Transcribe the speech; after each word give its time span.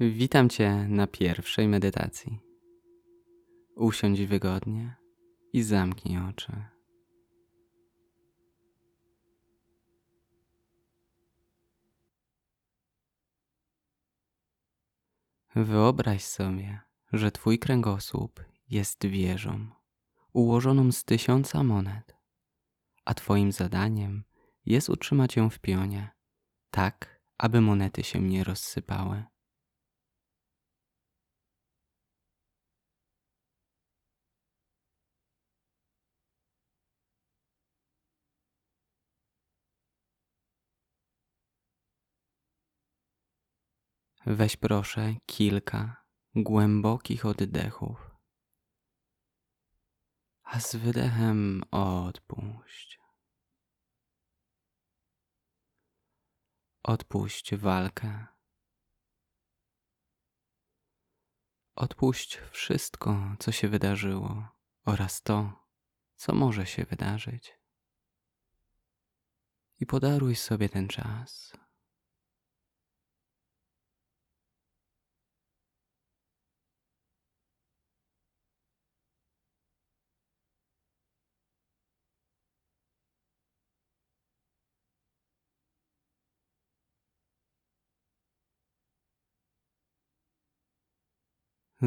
Witam 0.00 0.48
Cię 0.48 0.86
na 0.88 1.06
pierwszej 1.06 1.68
medytacji. 1.68 2.40
Usiądź 3.76 4.22
wygodnie 4.22 4.96
i 5.52 5.62
zamknij 5.62 6.18
oczy. 6.18 6.52
Wyobraź 15.54 16.24
sobie, 16.24 16.80
że 17.12 17.30
Twój 17.30 17.58
kręgosłup 17.58 18.44
jest 18.70 19.06
wieżą 19.06 19.66
ułożoną 20.32 20.92
z 20.92 21.04
tysiąca 21.04 21.62
monet, 21.62 22.16
a 23.04 23.14
Twoim 23.14 23.52
zadaniem 23.52 24.24
jest 24.66 24.88
utrzymać 24.88 25.36
ją 25.36 25.50
w 25.50 25.58
pionie, 25.58 26.10
tak 26.70 27.20
aby 27.38 27.60
monety 27.60 28.02
się 28.02 28.20
nie 28.20 28.44
rozsypały. 28.44 29.35
Weź 44.28 44.56
proszę 44.56 45.14
kilka 45.26 46.04
głębokich 46.34 47.26
oddechów, 47.26 48.10
a 50.42 50.60
z 50.60 50.76
wydechem 50.76 51.62
odpuść. 51.70 53.00
Odpuść 56.82 57.54
walkę. 57.54 58.26
Odpuść 61.74 62.38
wszystko, 62.50 63.36
co 63.38 63.52
się 63.52 63.68
wydarzyło 63.68 64.48
oraz 64.84 65.22
to, 65.22 65.68
co 66.16 66.34
może 66.34 66.66
się 66.66 66.84
wydarzyć. 66.84 67.58
I 69.80 69.86
podaruj 69.86 70.36
sobie 70.36 70.68
ten 70.68 70.88
czas. 70.88 71.52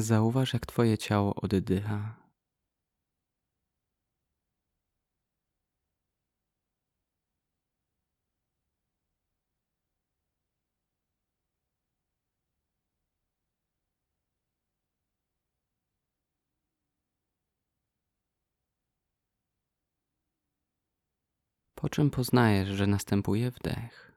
Zauważ, 0.00 0.52
jak 0.52 0.66
Twoje 0.66 0.98
ciało 0.98 1.34
oddycha. 1.34 2.24
Po 21.74 21.88
czym 21.88 22.10
poznajesz, 22.10 22.68
że 22.68 22.86
następuje 22.86 23.50
wdech? 23.50 24.12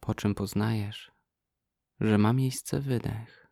Po 0.00 0.14
czym 0.14 0.34
poznajesz, 0.34 1.15
że 2.00 2.18
ma 2.18 2.32
miejsce 2.32 2.80
wydech. 2.80 3.46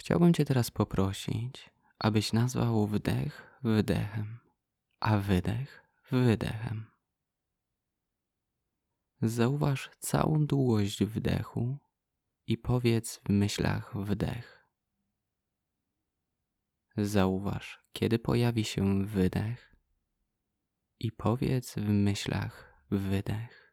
Chciałbym 0.00 0.34
Cię 0.34 0.44
teraz 0.44 0.70
poprosić, 0.70 1.70
abyś 2.00 2.32
nazwał 2.32 2.86
wdech 2.86 3.58
wydechem, 3.62 4.38
a 5.00 5.18
wydech 5.18 5.82
wydechem. 6.10 6.90
Zauważ 9.22 9.90
całą 9.98 10.46
długość 10.46 11.04
wdechu 11.04 11.78
i 12.46 12.58
powiedz 12.58 13.20
w 13.24 13.28
myślach 13.28 13.96
wdech. 13.96 14.66
Zauważ, 16.96 17.80
kiedy 17.92 18.18
pojawi 18.18 18.64
się 18.64 19.06
wydech 19.06 19.76
i 21.00 21.12
powiedz 21.12 21.74
w 21.74 21.88
myślach 21.88 22.84
wydech. 22.90 23.69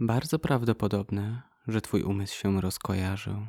Bardzo 0.00 0.38
prawdopodobne, 0.38 1.42
że 1.68 1.80
Twój 1.80 2.02
umysł 2.02 2.36
się 2.36 2.60
rozkojarzył. 2.60 3.46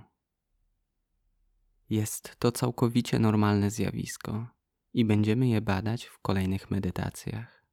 Jest 1.90 2.36
to 2.40 2.52
całkowicie 2.52 3.20
normalne 3.20 3.72
zjawisko 3.72 4.48
i 4.94 5.06
będziemy 5.06 5.48
je 5.48 5.62
badać 5.62 6.06
w 6.06 6.20
kolejnych 6.20 6.72
medytacjach. 6.72 7.66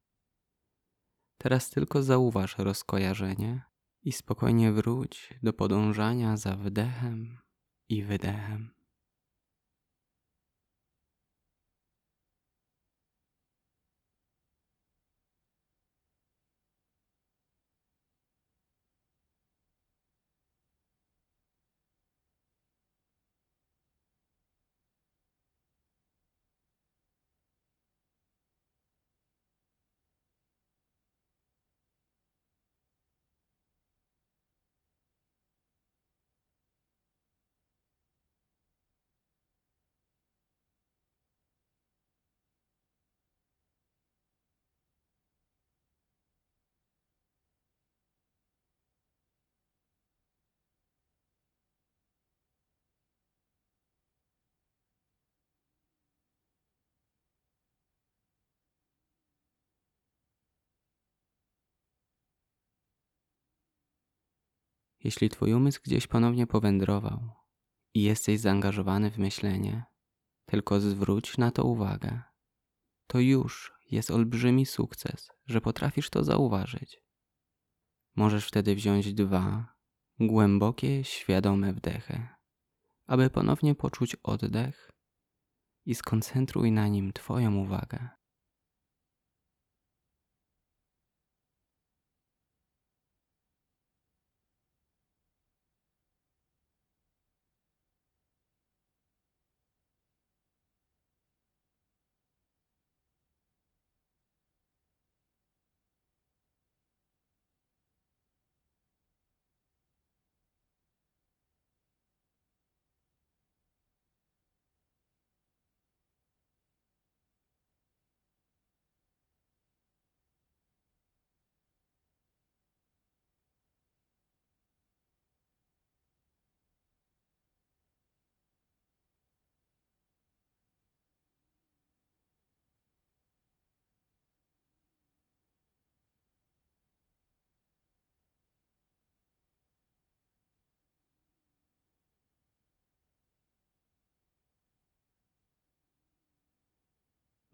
Teraz 1.39 1.71
tylko 1.71 2.03
zauważ 2.03 2.59
rozkojarzenie 2.59 3.63
i 4.03 4.13
spokojnie 4.13 4.73
wróć 4.73 5.35
do 5.43 5.53
podążania 5.53 6.37
za 6.37 6.57
wdechem 6.57 7.39
i 7.89 8.03
wydechem. 8.05 8.76
Jeśli 65.05 65.29
twój 65.29 65.53
umysł 65.53 65.81
gdzieś 65.85 66.07
ponownie 66.07 66.47
powędrował 66.47 67.31
i 67.95 68.03
jesteś 68.03 68.41
zaangażowany 68.41 69.11
w 69.11 69.19
myślenie, 69.19 69.85
tylko 70.47 70.81
zwróć 70.81 71.39
na 71.39 71.51
to 71.51 71.65
uwagę. 71.65 72.23
To 73.07 73.21
już 73.21 73.73
jest 73.91 74.11
olbrzymi 74.11 74.67
sukces, 74.67 75.31
że 75.47 75.61
potrafisz 75.61 76.11
to 76.11 76.25
zauważyć. 76.25 77.03
Możesz 78.17 78.49
wtedy 78.49 78.75
wziąć 78.75 79.15
dwa 79.15 79.75
głębokie, 80.21 81.05
świadome 81.05 81.73
wdechy, 81.73 82.29
aby 83.07 83.31
ponownie 83.31 83.75
poczuć 83.75 84.17
oddech 84.23 84.91
i 85.85 85.95
skoncentruj 85.95 86.73
na 86.73 86.89
nim 86.89 87.13
Twoją 87.13 87.57
uwagę. 87.57 88.16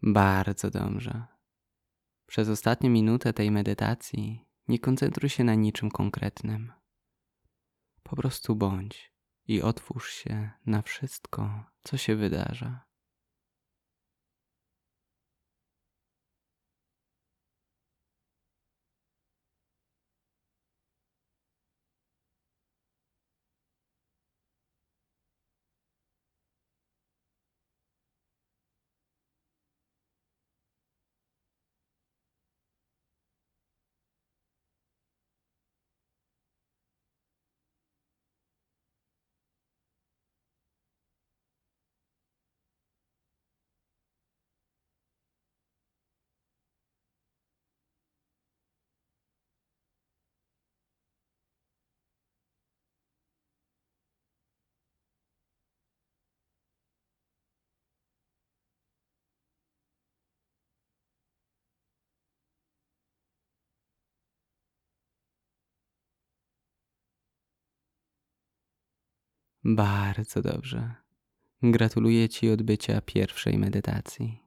Bardzo 0.05 0.71
dobrze. 0.71 1.25
Przez 2.25 2.49
ostatnią 2.49 2.89
minutę 2.89 3.33
tej 3.33 3.51
medytacji 3.51 4.45
nie 4.67 4.79
koncentruj 4.79 5.29
się 5.29 5.43
na 5.43 5.55
niczym 5.55 5.91
konkretnym. 5.91 6.71
Po 8.03 8.15
prostu 8.15 8.55
bądź 8.55 9.13
i 9.47 9.61
otwórz 9.61 10.09
się 10.11 10.51
na 10.65 10.81
wszystko, 10.81 11.63
co 11.83 11.97
się 11.97 12.15
wydarza. 12.15 12.85
Bardzo 69.65 70.41
dobrze. 70.41 70.95
Gratuluję 71.61 72.29
Ci 72.29 72.49
odbycia 72.49 73.01
pierwszej 73.01 73.57
medytacji. 73.57 74.39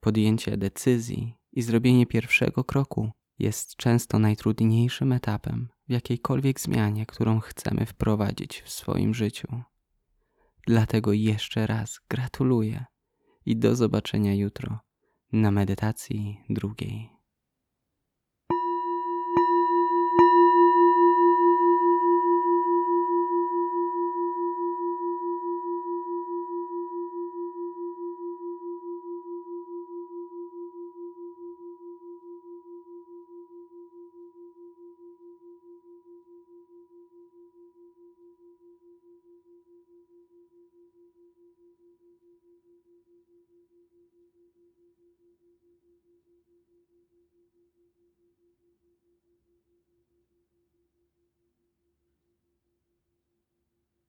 Podjęcie 0.00 0.56
decyzji 0.56 1.34
i 1.52 1.62
zrobienie 1.62 2.06
pierwszego 2.06 2.64
kroku 2.64 3.10
jest 3.38 3.76
często 3.76 4.18
najtrudniejszym 4.18 5.12
etapem 5.12 5.68
w 5.88 5.92
jakiejkolwiek 5.92 6.60
zmianie, 6.60 7.06
którą 7.06 7.40
chcemy 7.40 7.86
wprowadzić 7.86 8.62
w 8.62 8.70
swoim 8.70 9.14
życiu. 9.14 9.62
Dlatego 10.66 11.12
jeszcze 11.12 11.66
raz 11.66 12.00
gratuluję 12.08 12.84
i 13.46 13.56
do 13.56 13.76
zobaczenia 13.76 14.34
jutro 14.34 14.78
na 15.32 15.50
medytacji 15.50 16.44
drugiej. 16.50 17.17